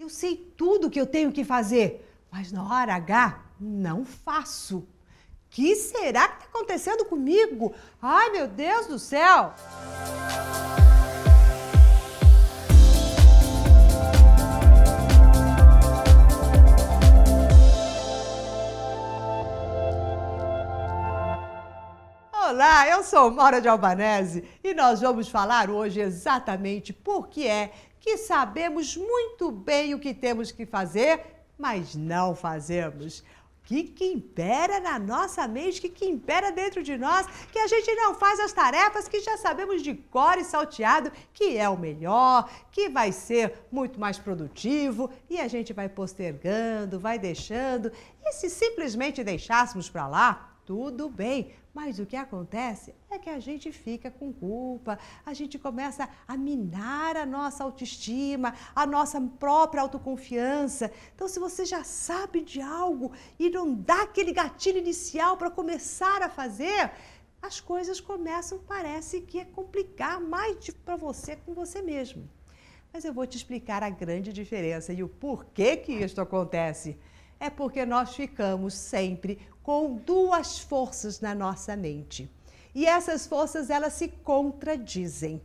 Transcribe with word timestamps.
Eu 0.00 0.08
sei 0.08 0.34
tudo 0.56 0.86
o 0.86 0.90
que 0.90 0.98
eu 0.98 1.04
tenho 1.06 1.30
que 1.30 1.44
fazer, 1.44 2.10
mas 2.30 2.50
na 2.50 2.64
hora 2.64 2.94
H 2.94 3.38
não 3.60 4.02
faço. 4.02 4.88
Que 5.50 5.76
será 5.76 6.26
que 6.26 6.46
está 6.46 6.46
acontecendo 6.46 7.04
comigo? 7.04 7.74
Ai, 8.00 8.30
meu 8.30 8.48
Deus 8.48 8.86
do 8.86 8.98
céu! 8.98 9.52
Olá, 22.60 22.86
eu 22.90 23.02
sou 23.02 23.30
Maura 23.30 23.58
de 23.58 23.68
Albanese 23.68 24.44
e 24.62 24.74
nós 24.74 25.00
vamos 25.00 25.30
falar 25.30 25.70
hoje 25.70 25.98
exatamente 25.98 26.92
por 26.92 27.28
que 27.28 27.46
é 27.46 27.72
que 27.98 28.18
sabemos 28.18 28.98
muito 28.98 29.50
bem 29.50 29.94
o 29.94 29.98
que 29.98 30.12
temos 30.12 30.52
que 30.52 30.66
fazer, 30.66 31.24
mas 31.56 31.94
não 31.94 32.34
fazemos. 32.34 33.20
O 33.20 33.24
que, 33.64 33.84
que 33.84 34.04
impera 34.04 34.78
na 34.78 34.98
nossa 34.98 35.48
mente, 35.48 35.78
o 35.78 35.80
que, 35.80 35.88
que 35.88 36.04
impera 36.04 36.52
dentro 36.52 36.82
de 36.82 36.98
nós, 36.98 37.26
que 37.50 37.58
a 37.58 37.66
gente 37.66 37.94
não 37.94 38.14
faz 38.14 38.38
as 38.38 38.52
tarefas 38.52 39.08
que 39.08 39.20
já 39.20 39.38
sabemos 39.38 39.82
de 39.82 39.94
cor 39.94 40.36
e 40.36 40.44
salteado, 40.44 41.10
que 41.32 41.56
é 41.56 41.66
o 41.66 41.78
melhor, 41.78 42.46
que 42.70 42.90
vai 42.90 43.10
ser 43.10 43.54
muito 43.72 43.98
mais 43.98 44.18
produtivo, 44.18 45.08
e 45.30 45.40
a 45.40 45.48
gente 45.48 45.72
vai 45.72 45.88
postergando, 45.88 47.00
vai 47.00 47.18
deixando. 47.18 47.90
E 48.22 48.34
se 48.34 48.50
simplesmente 48.50 49.24
deixássemos 49.24 49.88
para 49.88 50.06
lá, 50.06 50.49
tudo 50.70 51.08
bem, 51.08 51.50
mas 51.74 51.98
o 51.98 52.06
que 52.06 52.14
acontece 52.14 52.94
é 53.10 53.18
que 53.18 53.28
a 53.28 53.40
gente 53.40 53.72
fica 53.72 54.08
com 54.08 54.32
culpa, 54.32 55.00
a 55.26 55.34
gente 55.34 55.58
começa 55.58 56.08
a 56.28 56.36
minar 56.36 57.16
a 57.16 57.26
nossa 57.26 57.64
autoestima, 57.64 58.54
a 58.72 58.86
nossa 58.86 59.20
própria 59.20 59.82
autoconfiança. 59.82 60.88
Então, 61.12 61.26
se 61.26 61.40
você 61.40 61.64
já 61.64 61.82
sabe 61.82 62.42
de 62.42 62.60
algo 62.60 63.10
e 63.36 63.50
não 63.50 63.74
dá 63.74 64.02
aquele 64.02 64.32
gatilho 64.32 64.78
inicial 64.78 65.36
para 65.36 65.50
começar 65.50 66.22
a 66.22 66.28
fazer, 66.28 66.92
as 67.42 67.60
coisas 67.60 68.00
começam, 68.00 68.60
parece 68.60 69.22
que 69.22 69.40
é 69.40 69.44
complicar 69.44 70.20
mais 70.20 70.70
para 70.84 70.94
você 70.94 71.34
com 71.34 71.52
você 71.52 71.82
mesmo. 71.82 72.30
Mas 72.92 73.04
eu 73.04 73.12
vou 73.12 73.26
te 73.26 73.36
explicar 73.36 73.82
a 73.82 73.90
grande 73.90 74.32
diferença 74.32 74.92
e 74.92 75.02
o 75.02 75.08
porquê 75.08 75.76
que 75.76 75.94
isso 75.94 76.20
acontece. 76.20 76.96
É 77.40 77.48
porque 77.48 77.86
nós 77.86 78.14
ficamos 78.14 78.74
sempre 78.74 79.38
com 79.62 79.96
duas 79.96 80.58
forças 80.58 81.20
na 81.20 81.34
nossa 81.34 81.74
mente. 81.74 82.30
E 82.74 82.86
essas 82.86 83.26
forças 83.26 83.70
elas 83.70 83.94
se 83.94 84.08
contradizem. 84.08 85.40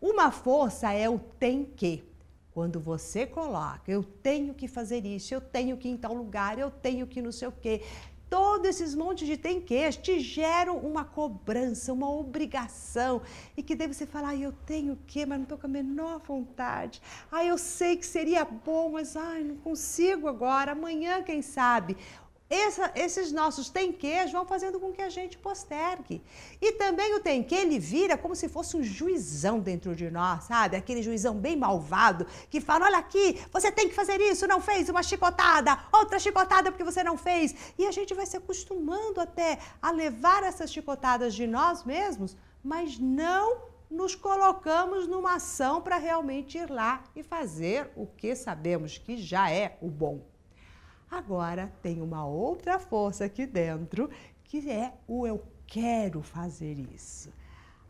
Uma 0.00 0.32
força 0.32 0.92
é 0.92 1.08
o 1.08 1.18
tem 1.18 1.64
que. 1.64 2.04
Quando 2.52 2.80
você 2.80 3.26
coloca, 3.26 3.92
eu 3.92 4.02
tenho 4.02 4.54
que 4.54 4.66
fazer 4.66 5.06
isso, 5.06 5.32
eu 5.32 5.40
tenho 5.40 5.76
que 5.76 5.88
ir 5.88 5.92
em 5.92 5.96
tal 5.96 6.12
lugar, 6.12 6.58
eu 6.58 6.70
tenho 6.70 7.06
que 7.06 7.22
não 7.22 7.30
sei 7.30 7.46
o 7.46 7.52
quê. 7.52 7.82
Todos 8.30 8.68
esses 8.68 8.94
montes 8.94 9.26
de 9.26 9.36
tem 9.36 9.60
que 9.60 9.90
te 9.90 10.20
geram 10.20 10.76
uma 10.78 11.04
cobrança, 11.04 11.92
uma 11.92 12.08
obrigação. 12.08 13.20
E 13.56 13.62
que 13.62 13.74
daí 13.74 13.88
você 13.88 14.06
fala, 14.06 14.28
ah, 14.28 14.36
eu 14.36 14.52
tenho 14.64 14.96
que, 15.04 15.26
mas 15.26 15.38
não 15.38 15.42
estou 15.42 15.58
com 15.58 15.66
a 15.66 15.70
menor 15.70 16.20
vontade. 16.20 17.02
Ah, 17.30 17.44
eu 17.44 17.58
sei 17.58 17.96
que 17.96 18.06
seria 18.06 18.44
bom, 18.44 18.90
mas 18.90 19.16
ai, 19.16 19.42
não 19.42 19.56
consigo 19.56 20.28
agora, 20.28 20.72
amanhã, 20.72 21.24
quem 21.24 21.42
sabe. 21.42 21.96
Essa, 22.50 22.90
esses 22.96 23.30
nossos 23.30 23.70
tem 23.70 23.92
quês 23.92 24.32
vão 24.32 24.44
fazendo 24.44 24.80
com 24.80 24.92
que 24.92 25.00
a 25.00 25.08
gente 25.08 25.38
postergue. 25.38 26.20
E 26.60 26.72
também 26.72 27.14
o 27.14 27.20
tem 27.20 27.44
que, 27.44 27.54
ele 27.54 27.78
vira 27.78 28.18
como 28.18 28.34
se 28.34 28.48
fosse 28.48 28.76
um 28.76 28.82
juizão 28.82 29.60
dentro 29.60 29.94
de 29.94 30.10
nós, 30.10 30.44
sabe? 30.44 30.76
Aquele 30.76 31.00
juizão 31.00 31.36
bem 31.36 31.56
malvado 31.56 32.26
que 32.50 32.60
fala: 32.60 32.86
olha 32.86 32.98
aqui, 32.98 33.40
você 33.52 33.70
tem 33.70 33.88
que 33.88 33.94
fazer 33.94 34.20
isso, 34.20 34.48
não 34.48 34.60
fez, 34.60 34.88
uma 34.88 35.00
chicotada, 35.00 35.78
outra 35.92 36.18
chicotada 36.18 36.72
porque 36.72 36.82
você 36.82 37.04
não 37.04 37.16
fez. 37.16 37.54
E 37.78 37.86
a 37.86 37.92
gente 37.92 38.12
vai 38.14 38.26
se 38.26 38.36
acostumando 38.36 39.20
até 39.20 39.60
a 39.80 39.92
levar 39.92 40.42
essas 40.42 40.72
chicotadas 40.72 41.34
de 41.34 41.46
nós 41.46 41.84
mesmos, 41.84 42.36
mas 42.64 42.98
não 42.98 43.70
nos 43.88 44.16
colocamos 44.16 45.06
numa 45.06 45.34
ação 45.34 45.80
para 45.80 45.98
realmente 45.98 46.58
ir 46.58 46.68
lá 46.68 47.04
e 47.14 47.22
fazer 47.22 47.92
o 47.94 48.06
que 48.06 48.34
sabemos 48.34 48.98
que 48.98 49.16
já 49.16 49.48
é 49.50 49.78
o 49.80 49.88
bom. 49.88 50.29
Agora 51.10 51.72
tem 51.82 52.00
uma 52.00 52.24
outra 52.24 52.78
força 52.78 53.24
aqui 53.24 53.44
dentro 53.44 54.08
que 54.44 54.70
é 54.70 54.92
o 55.08 55.26
eu 55.26 55.42
quero 55.66 56.22
fazer 56.22 56.78
isso. 56.78 57.32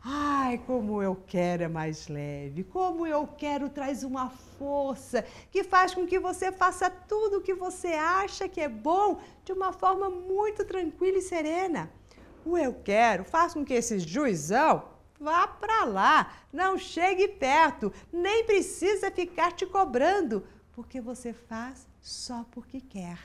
Ai, 0.03 0.57
como 0.65 1.03
eu 1.03 1.15
quero 1.27 1.61
é 1.61 1.67
mais 1.67 2.07
leve, 2.07 2.63
como 2.63 3.05
eu 3.05 3.27
quero 3.27 3.69
traz 3.69 4.03
uma 4.03 4.31
força 4.31 5.23
que 5.51 5.63
faz 5.63 5.93
com 5.93 6.07
que 6.07 6.19
você 6.19 6.51
faça 6.51 6.89
tudo 6.89 7.37
o 7.37 7.41
que 7.41 7.53
você 7.53 7.89
acha 7.89 8.49
que 8.49 8.59
é 8.59 8.67
bom 8.67 9.19
de 9.45 9.53
uma 9.53 9.71
forma 9.71 10.09
muito 10.09 10.65
tranquila 10.65 11.19
e 11.19 11.21
serena. 11.21 11.91
O 12.43 12.57
eu 12.57 12.73
quero 12.73 13.23
faz 13.23 13.53
com 13.53 13.63
que 13.63 13.75
esse 13.75 13.99
juizão 13.99 14.83
vá 15.19 15.47
para 15.47 15.85
lá, 15.85 16.33
não 16.51 16.79
chegue 16.79 17.27
perto, 17.27 17.93
nem 18.11 18.43
precisa 18.43 19.11
ficar 19.11 19.51
te 19.51 19.67
cobrando, 19.67 20.43
porque 20.73 20.99
você 20.99 21.31
faz 21.31 21.87
só 22.01 22.45
porque 22.51 22.81
quer. 22.81 23.19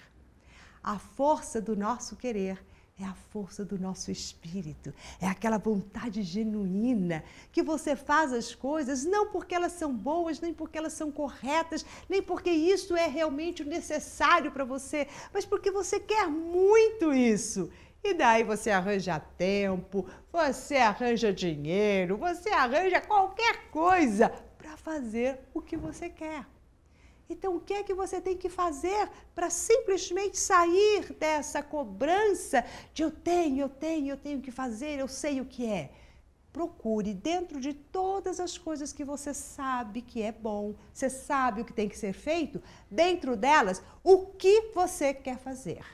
A 0.82 0.98
força 0.98 1.60
do 1.60 1.74
nosso 1.74 2.14
querer 2.14 2.62
é 2.98 3.04
a 3.04 3.12
força 3.12 3.62
do 3.62 3.78
nosso 3.78 4.10
espírito, 4.10 4.94
é 5.20 5.26
aquela 5.26 5.58
vontade 5.58 6.22
genuína 6.22 7.22
que 7.52 7.62
você 7.62 7.94
faz 7.94 8.32
as 8.32 8.54
coisas 8.54 9.04
não 9.04 9.26
porque 9.30 9.54
elas 9.54 9.72
são 9.72 9.94
boas, 9.94 10.40
nem 10.40 10.54
porque 10.54 10.78
elas 10.78 10.94
são 10.94 11.12
corretas, 11.12 11.84
nem 12.08 12.22
porque 12.22 12.50
isso 12.50 12.96
é 12.96 13.06
realmente 13.06 13.62
necessário 13.64 14.50
para 14.50 14.64
você, 14.64 15.06
mas 15.32 15.44
porque 15.44 15.70
você 15.70 16.00
quer 16.00 16.26
muito 16.26 17.12
isso. 17.12 17.70
E 18.02 18.14
daí 18.14 18.44
você 18.44 18.70
arranja 18.70 19.18
tempo, 19.18 20.06
você 20.32 20.76
arranja 20.76 21.32
dinheiro, 21.32 22.16
você 22.16 22.48
arranja 22.50 23.00
qualquer 23.00 23.68
coisa 23.70 24.30
para 24.56 24.76
fazer 24.76 25.40
o 25.52 25.60
que 25.60 25.76
você 25.76 26.08
quer. 26.08 26.46
Então, 27.28 27.56
o 27.56 27.60
que 27.60 27.74
é 27.74 27.82
que 27.82 27.94
você 27.94 28.20
tem 28.20 28.36
que 28.36 28.48
fazer 28.48 29.08
para 29.34 29.50
simplesmente 29.50 30.38
sair 30.38 31.12
dessa 31.14 31.62
cobrança 31.62 32.64
de 32.94 33.02
eu 33.02 33.10
tenho, 33.10 33.60
eu 33.62 33.68
tenho, 33.68 34.08
eu 34.10 34.16
tenho 34.16 34.40
que 34.40 34.52
fazer, 34.52 34.98
eu 34.98 35.08
sei 35.08 35.40
o 35.40 35.44
que 35.44 35.66
é? 35.66 35.90
Procure 36.52 37.12
dentro 37.12 37.60
de 37.60 37.74
todas 37.74 38.38
as 38.38 38.56
coisas 38.56 38.92
que 38.92 39.04
você 39.04 39.34
sabe 39.34 40.02
que 40.02 40.22
é 40.22 40.30
bom, 40.30 40.74
você 40.92 41.10
sabe 41.10 41.60
o 41.60 41.64
que 41.64 41.72
tem 41.72 41.88
que 41.88 41.98
ser 41.98 42.12
feito, 42.12 42.62
dentro 42.90 43.36
delas, 43.36 43.82
o 44.04 44.26
que 44.26 44.70
você 44.72 45.12
quer 45.12 45.36
fazer. 45.36 45.84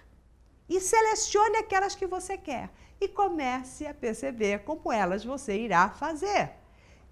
E 0.69 0.81
selecione 0.81 1.57
aquelas 1.57 1.95
que 1.95 2.07
você 2.07 2.37
quer 2.37 2.71
e 3.01 3.09
comece 3.09 3.87
a 3.87 3.95
perceber 3.95 4.61
como 4.61 4.93
elas 4.93 5.25
você 5.25 5.59
irá 5.59 5.89
fazer. 5.91 6.53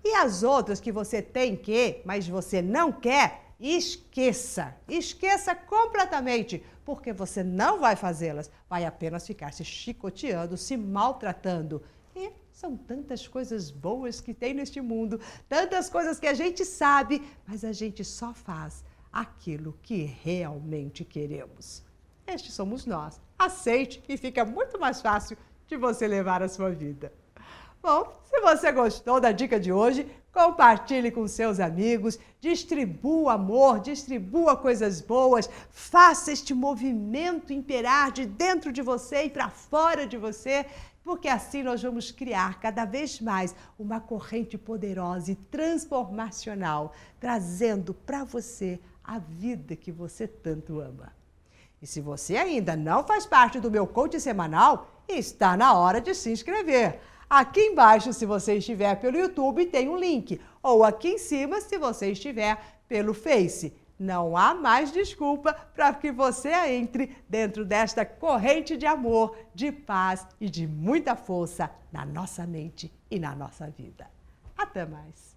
E 0.04 0.14
as 0.14 0.42
outras 0.42 0.80
que 0.80 0.92
você 0.92 1.20
tem 1.20 1.56
que, 1.56 2.00
mas 2.04 2.28
você 2.28 2.62
não 2.62 2.92
quer, 2.92 3.49
Esqueça, 3.60 4.74
esqueça 4.88 5.54
completamente, 5.54 6.64
porque 6.82 7.12
você 7.12 7.44
não 7.44 7.78
vai 7.78 7.94
fazê-las, 7.94 8.50
vai 8.70 8.86
apenas 8.86 9.26
ficar 9.26 9.52
se 9.52 9.62
chicoteando, 9.66 10.56
se 10.56 10.78
maltratando. 10.78 11.82
E 12.16 12.32
são 12.50 12.74
tantas 12.74 13.28
coisas 13.28 13.70
boas 13.70 14.18
que 14.18 14.32
tem 14.32 14.54
neste 14.54 14.80
mundo, 14.80 15.20
tantas 15.46 15.90
coisas 15.90 16.18
que 16.18 16.26
a 16.26 16.32
gente 16.32 16.64
sabe, 16.64 17.22
mas 17.46 17.62
a 17.62 17.72
gente 17.72 18.02
só 18.02 18.32
faz 18.32 18.82
aquilo 19.12 19.78
que 19.82 20.04
realmente 20.04 21.04
queremos. 21.04 21.84
Estes 22.26 22.54
somos 22.54 22.86
nós. 22.86 23.20
Aceite 23.38 24.02
e 24.08 24.16
fica 24.16 24.42
muito 24.42 24.80
mais 24.80 25.02
fácil 25.02 25.36
de 25.66 25.76
você 25.76 26.08
levar 26.08 26.42
a 26.42 26.48
sua 26.48 26.70
vida. 26.70 27.12
Bom, 27.82 28.20
se 28.24 28.40
você 28.40 28.70
gostou 28.72 29.20
da 29.20 29.32
dica 29.32 29.58
de 29.58 29.72
hoje, 29.72 30.06
compartilhe 30.32 31.10
com 31.10 31.26
seus 31.26 31.58
amigos, 31.58 32.18
distribua 32.40 33.34
amor, 33.34 33.80
distribua 33.80 34.56
coisas 34.56 35.00
boas, 35.00 35.48
faça 35.70 36.32
este 36.32 36.54
movimento 36.54 37.52
imperar 37.52 38.12
de 38.12 38.26
dentro 38.26 38.72
de 38.72 38.82
você 38.82 39.24
e 39.24 39.30
para 39.30 39.48
fora 39.48 40.06
de 40.06 40.16
você, 40.16 40.66
porque 41.02 41.28
assim 41.28 41.62
nós 41.62 41.82
vamos 41.82 42.10
criar 42.10 42.60
cada 42.60 42.84
vez 42.84 43.20
mais 43.20 43.54
uma 43.78 44.00
corrente 44.00 44.56
poderosa 44.56 45.32
e 45.32 45.36
transformacional, 45.36 46.92
trazendo 47.18 47.92
para 47.92 48.22
você 48.24 48.78
a 49.02 49.18
vida 49.18 49.74
que 49.74 49.90
você 49.90 50.28
tanto 50.28 50.78
ama. 50.78 51.12
E 51.82 51.86
se 51.86 52.00
você 52.00 52.36
ainda 52.36 52.76
não 52.76 53.02
faz 53.02 53.26
parte 53.26 53.58
do 53.58 53.70
meu 53.70 53.86
coach 53.86 54.20
semanal, 54.20 55.02
está 55.08 55.56
na 55.56 55.74
hora 55.74 56.00
de 56.00 56.14
se 56.14 56.30
inscrever. 56.30 57.00
Aqui 57.30 57.60
embaixo, 57.60 58.12
se 58.12 58.26
você 58.26 58.56
estiver 58.56 58.96
pelo 58.96 59.16
YouTube, 59.16 59.64
tem 59.66 59.88
um 59.88 59.96
link. 59.96 60.40
Ou 60.60 60.82
aqui 60.82 61.10
em 61.10 61.18
cima, 61.18 61.60
se 61.60 61.78
você 61.78 62.10
estiver 62.10 62.58
pelo 62.88 63.14
Face. 63.14 63.72
Não 63.96 64.36
há 64.36 64.52
mais 64.52 64.90
desculpa 64.90 65.52
para 65.52 65.94
que 65.94 66.10
você 66.10 66.48
entre 66.48 67.16
dentro 67.28 67.64
desta 67.64 68.04
corrente 68.04 68.76
de 68.76 68.84
amor, 68.84 69.36
de 69.54 69.70
paz 69.70 70.26
e 70.40 70.50
de 70.50 70.66
muita 70.66 71.14
força 71.14 71.70
na 71.92 72.04
nossa 72.04 72.44
mente 72.44 72.92
e 73.08 73.20
na 73.20 73.36
nossa 73.36 73.70
vida. 73.70 74.10
Até 74.58 74.84
mais! 74.84 75.29